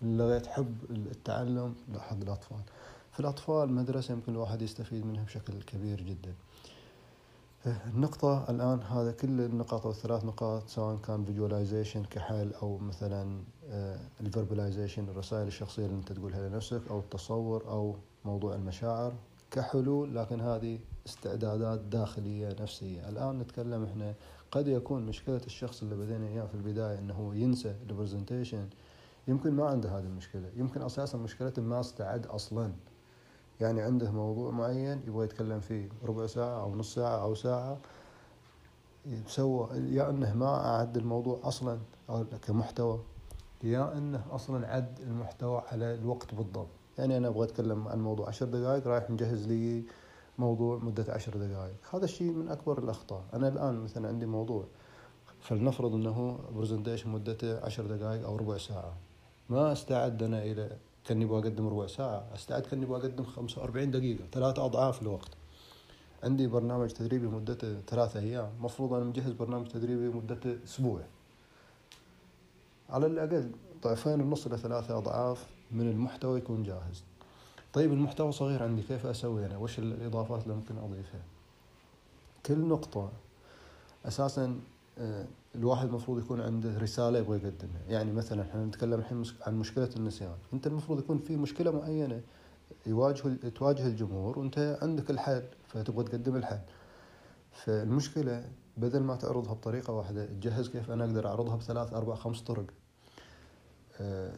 إن 0.02 0.18
بغيت 0.18 0.46
حب 0.46 0.76
التعلم 0.90 1.74
لاحظ 1.92 2.22
الأطفال. 2.22 2.60
في 3.12 3.20
الأطفال 3.20 3.72
مدرسة 3.72 4.14
يمكن 4.14 4.32
الواحد 4.32 4.62
يستفيد 4.62 5.06
منها 5.06 5.24
بشكل 5.24 5.62
كبير 5.62 6.00
جدا. 6.00 6.34
النقطة 7.66 8.50
الآن 8.50 8.80
هذا 8.82 9.12
كل 9.12 9.40
النقاط 9.40 9.84
أو 9.86 9.90
الثلاث 9.90 10.24
نقاط 10.24 10.68
سواء 10.68 10.96
كان 10.96 11.24
visualization 11.24 12.04
كحل 12.04 12.52
أو 12.62 12.78
مثلا 12.78 13.42
ال 14.20 14.27
verbalization 14.27 15.08
الرسائل 15.08 15.46
الشخصية 15.46 15.86
اللي 15.86 15.96
أنت 15.96 16.12
تقولها 16.12 16.48
لنفسك 16.48 16.82
أو 16.90 16.98
التصور 16.98 17.62
أو 17.68 17.96
موضوع 18.24 18.54
المشاعر. 18.54 19.12
كحلول 19.52 20.16
لكن 20.16 20.40
هذه 20.40 20.78
استعدادات 21.06 21.80
داخلية 21.80 22.56
نفسية. 22.60 23.08
الآن 23.08 23.38
نتكلم 23.38 23.84
إحنا 23.84 24.14
قد 24.50 24.68
يكون 24.68 25.06
مشكلة 25.06 25.40
الشخص 25.46 25.82
اللي 25.82 25.94
بدينا 25.94 26.26
إياه 26.26 26.46
في 26.46 26.54
البداية 26.54 26.98
إنه 26.98 27.14
هو 27.14 27.32
ينسى 27.32 27.76
ال 27.88 27.95
presentation 27.95 28.68
يمكن 29.28 29.52
ما 29.52 29.64
عنده 29.64 29.98
هذه 29.98 30.04
المشكلة. 30.04 30.50
يمكن 30.56 30.82
أساسا 30.82 31.18
مشكلته 31.18 31.62
ما 31.62 31.80
استعد 31.80 32.26
أصلا. 32.26 32.72
يعني 33.60 33.82
عنده 33.82 34.10
موضوع 34.10 34.50
معين 34.50 35.02
يبغى 35.06 35.24
يتكلم 35.24 35.60
فيه 35.60 35.88
ربع 36.04 36.26
ساعة 36.26 36.62
أو 36.62 36.74
نص 36.74 36.94
ساعة 36.94 37.22
أو 37.22 37.34
ساعة 37.34 37.78
سوى 39.26 39.68
يا 39.72 40.10
إنه 40.10 40.34
ما 40.34 40.66
أعد 40.66 40.96
الموضوع 40.96 41.40
أصلا 41.42 41.78
أو 42.10 42.24
كمحتوى 42.24 43.00
يا 43.64 43.98
إنه 43.98 44.24
أصلا 44.30 44.66
عد 44.68 45.00
المحتوى 45.00 45.62
على 45.72 45.94
الوقت 45.94 46.34
بالضبط. 46.34 46.81
يعني 46.98 47.16
أنا 47.16 47.28
أبغى 47.28 47.44
أتكلم 47.44 47.88
عن 47.88 48.00
موضوع 48.00 48.28
عشر 48.28 48.46
دقائق 48.46 48.86
رايح 48.86 49.10
مجهز 49.10 49.46
لي 49.46 49.84
موضوع 50.38 50.78
مدة 50.78 51.06
عشر 51.08 51.36
دقائق 51.36 51.76
هذا 51.94 52.04
الشيء 52.04 52.32
من 52.32 52.48
أكبر 52.48 52.78
الأخطاء. 52.78 53.24
أنا 53.34 53.48
الآن 53.48 53.80
مثلا 53.80 54.08
عندي 54.08 54.26
موضوع 54.26 54.64
فلنفرض 55.40 55.94
أنه 55.94 56.38
برزنتيشن 56.54 57.10
مدته 57.10 57.64
عشر 57.64 57.86
دقائق 57.86 58.26
أو 58.26 58.36
ربع 58.36 58.58
ساعة. 58.58 58.94
ما 59.50 59.72
أستعد 59.72 60.22
أنا 60.22 60.42
إلى 60.42 60.76
كأني 61.04 61.24
أبغى 61.24 61.38
أقدم 61.38 61.68
ربع 61.68 61.86
ساعة. 61.86 62.26
أستعد 62.34 62.62
كأني 62.62 62.84
أبغى 62.84 63.00
أقدم 63.00 63.24
45 63.24 63.90
دقيقة 63.90 64.24
ثلاثة 64.32 64.64
أضعاف 64.64 65.02
الوقت. 65.02 65.30
عندي 66.22 66.46
برنامج 66.46 66.90
تدريبي 66.90 67.26
مدته 67.26 67.80
ثلاثة 67.80 68.20
أيام. 68.20 68.50
مفروض 68.60 68.92
أنا 68.92 69.04
مجهز 69.04 69.32
برنامج 69.32 69.68
تدريبي 69.68 70.08
مدته 70.08 70.58
أسبوع. 70.64 71.00
على 72.90 73.06
الأقل 73.06 73.50
ضعفين 73.82 74.20
ونص 74.20 74.46
إلى 74.46 74.58
ثلاثة 74.58 74.98
أضعاف 74.98 75.46
من 75.72 75.90
المحتوى 75.90 76.38
يكون 76.38 76.62
جاهز. 76.62 77.04
طيب 77.72 77.92
المحتوى 77.92 78.32
صغير 78.32 78.62
عندي 78.62 78.82
كيف 78.82 79.06
أسوي 79.06 79.46
أنا؟ 79.46 79.56
وش 79.56 79.78
الإضافات 79.78 80.42
اللي 80.42 80.54
ممكن 80.54 80.78
أضيفها؟ 80.78 81.20
كل 82.46 82.58
نقطة 82.58 83.10
أساسا 84.06 84.60
آه، 84.98 85.26
الواحد 85.54 85.88
المفروض 85.88 86.18
يكون 86.18 86.40
عنده 86.40 86.78
رسالة 86.78 87.18
يبغى 87.18 87.36
يقدمها. 87.36 87.82
يعني 87.88 88.12
مثلا 88.12 88.42
إحنا 88.42 88.64
نتكلم 88.64 89.00
الحين 89.00 89.22
عن 89.46 89.58
مشكلة 89.58 89.90
النسيان. 89.96 90.34
أنت 90.52 90.66
المفروض 90.66 90.98
يكون 90.98 91.18
في 91.18 91.36
مشكلة 91.36 91.70
معينة 91.70 92.20
يواجه 92.86 93.48
تواجه 93.54 93.86
الجمهور 93.86 94.38
وأنت 94.38 94.78
عندك 94.82 95.10
الحل 95.10 95.42
فتبغى 95.68 96.04
تقدم 96.04 96.36
الحل. 96.36 96.60
فالمشكلة 97.52 98.44
بدل 98.76 99.00
ما 99.00 99.16
تعرضها 99.16 99.52
بطريقة 99.52 99.92
واحدة 99.92 100.26
تجهز 100.26 100.68
كيف 100.68 100.90
أنا 100.90 101.04
أقدر 101.04 101.28
أعرضها 101.28 101.56
بثلاث 101.56 101.92
أربع 101.92 102.14
خمس 102.14 102.40
طرق. 102.40 102.66
آه، 104.00 104.32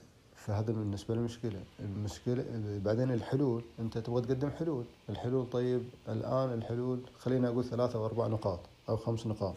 فهذا 0.46 0.72
بالنسبة 0.72 1.14
للمشكله 1.14 1.60
المشكلة 1.80 2.44
بعدين 2.84 3.12
الحلول 3.12 3.62
أنت 3.78 3.98
تبغى 3.98 4.22
تقدم 4.22 4.50
حلول. 4.50 4.84
الحلول 5.08 5.50
طيب 5.50 5.82
الآن 6.08 6.52
الحلول 6.52 7.00
خلينا 7.18 7.48
أقول 7.48 7.64
ثلاثة 7.64 7.98
أو 7.98 8.06
أربع 8.06 8.26
نقاط 8.26 8.60
أو 8.88 8.96
خمس 8.96 9.26
نقاط. 9.26 9.54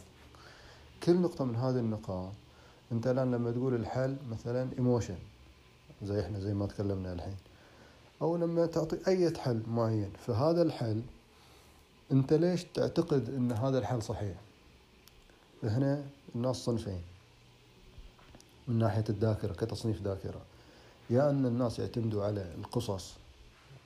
كل 1.04 1.16
نقطة 1.16 1.46
من 1.46 1.56
هذه 1.56 1.80
النقاط 1.80 2.32
أنت 2.92 3.08
الآن 3.08 3.32
لما 3.32 3.52
تقول 3.52 3.76
الحل 3.76 4.18
مثلا 4.32 4.70
إيموشن 4.78 5.18
زي 6.04 6.22
إحنا 6.22 6.40
زي 6.40 6.54
ما 6.54 6.66
تكلمنا 6.66 7.14
الحين. 7.14 7.36
أو 8.22 8.38
لما 8.38 8.66
تعطي 8.66 8.98
أي 9.08 9.38
حل 9.38 9.62
معين 9.68 10.12
فهذا 10.28 10.62
الحل 10.62 11.02
أنت 12.12 12.34
ليش 12.34 12.64
تعتقد 12.64 13.30
إن 13.30 13.52
هذا 13.52 13.80
الحل 13.80 14.04
صحيح؟ 14.04 14.38
هنا 15.64 16.04
الناس 16.36 16.56
صنفين. 16.56 17.02
من 18.68 18.80
ناحية 18.80 19.04
الذاكرة 19.10 19.54
كتصنيف 19.54 20.02
ذاكرة. 20.02 20.42
يا 21.10 21.30
أن 21.30 21.46
الناس 21.46 21.80
يعتمدوا 21.80 22.26
على 22.26 22.54
القصص. 22.58 23.18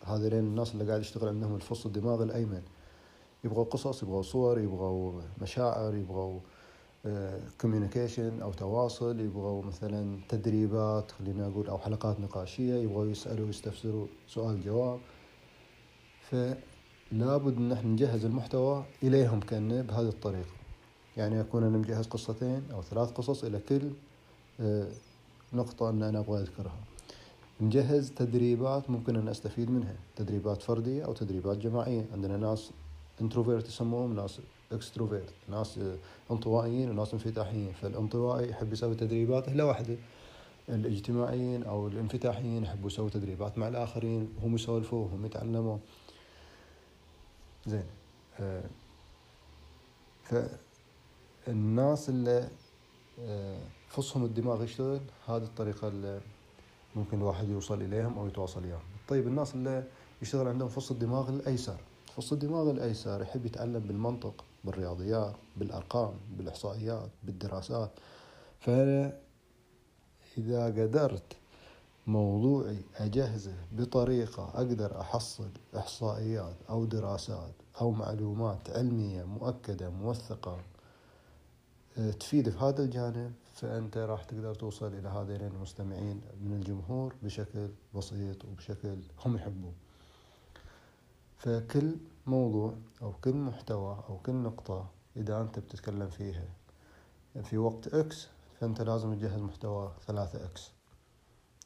هذين 0.03 0.33
الناس 0.33 0.73
اللي 0.73 0.87
قاعد 0.87 1.01
يشتغل 1.01 1.27
عندهم 1.27 1.55
الفص 1.55 1.85
الدماغ 1.85 2.23
الأيمن. 2.23 2.61
يبغوا 3.43 3.63
قصص 3.63 4.03
يبغوا 4.03 4.21
صور 4.21 4.59
يبغوا 4.59 5.21
مشاعر 5.41 5.95
يبغوا 5.95 6.39
كوميونيكيشن 7.61 8.41
أو 8.41 8.53
تواصل 8.53 9.19
يبغوا 9.19 9.63
مثلا 9.63 10.19
تدريبات 10.29 11.11
خلينا 11.11 11.47
نقول 11.47 11.67
أو 11.67 11.77
حلقات 11.77 12.19
نقاشية 12.19 12.75
يبغوا 12.75 13.05
يسألوا 13.05 13.45
ويستفسروا 13.45 14.07
سؤال 14.27 14.63
جواب. 14.63 14.99
فلابد 16.29 17.57
أن 17.57 17.71
إحنا 17.71 17.89
نجهز 17.89 18.25
المحتوى 18.25 18.85
إليهم 19.03 19.39
كان 19.39 19.81
بهذه 19.81 20.09
الطريقة. 20.09 20.51
يعني 21.17 21.41
أكون 21.41 21.63
أنا 21.63 21.77
مجهز 21.77 22.07
قصتين 22.07 22.63
أو 22.73 22.81
ثلاث 22.81 23.11
قصص 23.11 23.43
إلى 23.43 23.59
كل 23.59 23.91
آه، 24.59 24.87
نقطة 25.53 25.89
أن 25.89 26.03
أنا 26.03 26.19
أبغى 26.19 26.41
أذكرها. 26.41 26.90
نجهز 27.61 28.11
تدريبات 28.11 28.89
ممكن 28.89 29.15
أن 29.15 29.27
أستفيد 29.27 29.71
منها. 29.71 29.95
تدريبات 30.15 30.61
فردية 30.61 31.05
أو 31.05 31.13
تدريبات 31.13 31.57
جماعية. 31.57 32.05
عندنا 32.13 32.37
ناس 32.37 32.71
introvert 33.21 33.67
يسموهم 33.67 34.15
ناس 34.15 34.39
extrovert 34.71 35.33
ناس 35.49 35.79
انطوائيين 36.31 36.89
وناس 36.89 37.13
انفتاحيين. 37.13 37.73
فالانطوائي 37.81 38.49
يحب 38.49 38.73
يسوي 38.73 38.95
تدريباته 38.95 39.53
لوحده 39.53 39.95
الاجتماعيين 40.69 41.63
أو 41.63 41.87
الانفتاحيين 41.87 42.63
يحبوا 42.63 42.87
يسووا 42.87 43.09
تدريبات 43.09 43.57
مع 43.57 43.67
الآخرين. 43.67 44.29
هم 44.43 44.55
يسولفوا 44.55 45.07
هم 45.07 45.25
يتعلموا. 45.25 45.77
زين 47.67 47.83
آه، 48.39 48.63
فالناس 51.45 52.09
اللي 52.09 52.49
آه، 53.19 53.59
فصهم 53.89 54.25
الدماغ 54.25 54.63
يشتغل 54.63 54.99
هذه 55.27 55.43
الطريقة 55.43 55.87
اللي 55.87 56.21
ممكن 56.95 57.17
الواحد 57.17 57.49
يوصل 57.49 57.81
إليهم 57.81 58.19
أو 58.19 58.27
يتواصل 58.27 58.65
وياهم 58.65 58.81
طيب 59.07 59.27
الناس 59.27 59.55
اللي 59.55 59.83
يشتغل 60.21 60.47
عندهم 60.47 60.69
فص 60.69 60.91
الدماغ 60.91 61.29
الأيسر. 61.29 61.77
فص 62.15 62.33
الدماغ 62.33 62.71
الأيسر 62.71 63.21
يحب 63.21 63.45
يتعلم 63.45 63.79
بالمنطق 63.79 64.43
بالرياضيات 64.63 65.35
بالأرقام 65.57 66.13
بالإحصائيات 66.37 67.09
بالدراسات. 67.23 67.91
فأنا 68.59 69.17
إذا 70.37 70.65
قدرت 70.65 71.33
موضوعي 72.07 72.77
أجهزه 72.97 73.55
بطريقة 73.71 74.51
أقدر 74.55 75.01
أحصل 75.01 75.49
إحصائيات 75.77 76.55
أو 76.69 76.85
دراسات 76.85 77.53
أو 77.81 77.91
معلومات 77.91 78.69
علمية 78.69 79.23
مؤكدة 79.23 79.89
موثقة 79.89 80.57
تفيد 81.95 82.49
في 82.49 82.57
هذا 82.57 82.83
الجانب 82.83 83.33
فأنت 83.53 83.97
راح 83.97 84.23
تقدر 84.23 84.55
توصل 84.55 84.93
إلى 84.93 85.09
هذين 85.09 85.41
المستمعين 85.41 86.21
من 86.41 86.53
الجمهور 86.53 87.15
بشكل 87.23 87.69
بسيط 87.95 88.45
وبشكل 88.45 88.97
هم 89.25 89.35
يحبوه. 89.35 89.73
فكل 91.37 91.95
موضوع 92.27 92.73
أو 93.01 93.13
كل 93.13 93.33
محتوى 93.33 94.03
أو 94.09 94.17
كل 94.17 94.33
نقطة 94.33 94.89
إذا 95.17 95.41
أنت 95.41 95.59
بتتكلم 95.59 96.09
فيها 96.09 96.45
في 97.43 97.57
وقت 97.57 97.87
X 97.87 98.27
فأنت 98.59 98.81
لازم 98.81 99.13
تجهز 99.13 99.41
محتوى 99.41 99.91
ثلاثة 100.07 100.45
X 100.45 100.71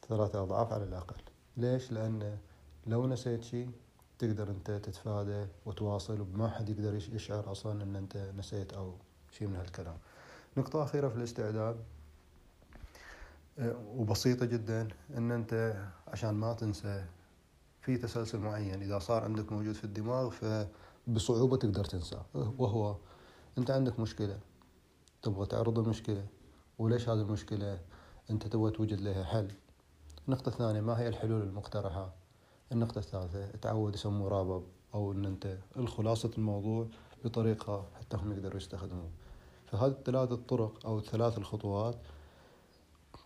ثلاثة 0.08 0.42
أضعاف 0.42 0.72
على 0.72 0.84
الأقل. 0.84 1.16
ليش؟ 1.56 1.92
لأن 1.92 2.38
لو 2.86 3.06
نسيت 3.06 3.42
شيء 3.42 3.70
تقدر 4.18 4.50
أنت 4.50 4.70
تتفادى 4.70 5.46
وتواصل 5.66 6.20
وما 6.20 6.48
حد 6.48 6.68
يقدر 6.68 6.94
يشعر 6.94 7.52
أصلا 7.52 7.82
أن 7.82 7.96
أنت 7.96 8.16
نسيت 8.38 8.72
أو 8.72 8.94
شيء 9.30 9.48
من 9.48 9.56
هالكلام. 9.56 9.98
نقطة 10.56 10.82
أخيرة 10.82 11.08
في 11.08 11.16
الاستعداد. 11.16 11.76
وبسيطة 13.96 14.46
جدا 14.46 14.88
أن 15.16 15.30
أنت 15.32 15.84
عشان 16.08 16.34
ما 16.34 16.52
تنسى 16.52 17.04
في 17.80 17.96
تسلسل 17.98 18.38
معين 18.38 18.82
إذا 18.82 18.98
صار 18.98 19.24
عندك 19.24 19.52
موجود 19.52 19.74
في 19.74 19.84
الدماغ 19.84 20.30
فبصعوبة 20.30 21.56
تقدر 21.56 21.84
تنساه. 21.84 22.24
وهو 22.34 22.96
أنت 23.58 23.70
عندك 23.70 24.00
مشكلة 24.00 24.38
تبغى 25.22 25.46
تعرض 25.46 25.78
المشكلة 25.78 26.26
وليش 26.78 27.08
هذه 27.08 27.20
المشكلة 27.20 27.80
أنت 28.30 28.46
تبغى 28.46 28.70
توجد 28.70 29.00
لها 29.00 29.24
حل؟ 29.24 29.52
النقطة 30.28 30.48
الثانية 30.48 30.80
ما 30.80 30.98
هي 31.00 31.08
الحلول 31.08 31.42
المقترحة؟ 31.42 32.14
النقطة 32.72 32.98
الثالثة 32.98 33.50
تعود 33.50 33.94
يسموه 33.94 34.28
رابب 34.28 34.64
أو 34.94 35.12
أن 35.12 35.24
أنت 35.24 35.58
الخلاصة 35.76 36.30
الموضوع 36.38 36.86
بطريقة 37.24 37.86
حتى 38.00 38.16
هم 38.16 38.32
يقدروا 38.32 38.56
يستخدموه. 38.56 39.10
فهذه 39.66 39.90
الثلاث 39.90 40.32
الطرق 40.32 40.86
أو 40.86 40.98
الثلاث 40.98 41.38
الخطوات 41.38 41.96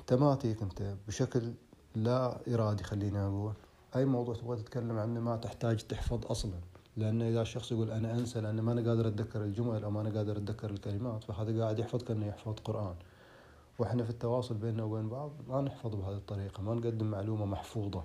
تماتيك 0.07 0.63
أنت 0.63 0.95
بشكل 1.09 1.53
لا 1.95 2.39
إرادي 2.55 2.85
خلينا 2.85 3.27
أقول. 3.27 3.53
أي 3.97 4.05
موضوع 4.05 4.35
تبغى 4.35 4.57
تتكلم 4.57 4.99
عنه 4.99 5.21
ما 5.21 5.37
تحتاج 5.37 5.77
تحفظ 5.87 6.27
أصلا 6.27 6.53
لأن 6.97 7.23
إذا 7.23 7.43
الشخص 7.43 7.73
يقول 7.73 7.91
أنا 7.91 8.13
أنسى 8.13 8.41
لأن 8.41 8.61
ما 8.61 8.73
أنا 8.73 8.91
قادر 8.91 9.09
أتذكر 9.09 9.45
الجمل 9.45 9.85
أو 9.85 9.91
ما 9.91 10.01
أنا 10.01 10.11
قادر 10.11 10.37
أتذكر 10.37 10.71
الكلمات 10.71 11.25
فهذا 11.25 11.63
قاعد 11.63 11.79
يحفظ 11.79 12.03
كأنه 12.03 12.27
يحفظ 12.27 12.55
قرآن. 12.65 12.95
وإحنا 13.79 14.05
في 14.05 14.11
التواصل 14.11 14.55
بيننا 14.55 14.85
وبين 14.85 15.09
بعض 15.09 15.31
ما 15.49 15.61
نحفظ 15.61 15.95
بهذه 15.95 16.17
الطريقة 16.17 16.63
ما 16.63 16.75
نقدم 16.75 17.07
معلومة 17.07 17.45
محفوظة 17.45 18.03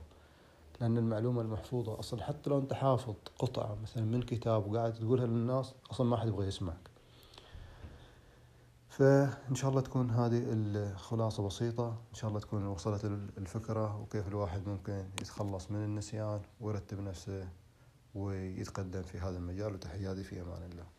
لأن 0.82 0.98
المعلومة 0.98 1.42
المحفوظة 1.42 2.00
أصلا 2.00 2.24
حتى 2.24 2.50
لو 2.50 2.58
أنت 2.58 2.74
حافظ 2.74 3.14
قطعة 3.40 3.78
مثلا 3.84 4.04
من 4.04 4.22
كتاب 4.22 4.72
وقاعد 4.72 4.94
تقولها 4.94 5.26
للناس 5.26 5.74
أصلا 5.92 6.08
ما 6.08 6.18
حد 6.18 6.28
يبغى 6.28 6.48
يسمعك. 6.48 6.95
فإن 8.96 9.56
شاء 9.56 9.70
الله 9.70 9.82
تكون 9.82 10.12
هذه 10.12 10.44
الخلاصة 10.48 11.48
بسيطة 11.48 11.88
إن 12.10 12.16
شاء 12.16 12.30
الله 12.30 12.40
تكون 12.40 12.66
وصلت 12.68 13.06
الفكرة 13.38 14.02
وكيف 14.02 14.28
الواحد 14.28 14.68
ممكن 14.68 15.06
يتخلص 15.22 15.72
من 15.72 15.84
النسيان 15.84 16.42
ويرتب 16.62 17.00
نفسه 17.00 17.50
ويتقدم 18.16 19.02
في 19.02 19.20
هذا 19.20 19.38
المجال. 19.38 19.74
وتحياتي 19.74 20.24
في 20.24 20.42
أمان 20.42 20.64
الله. 20.72 20.95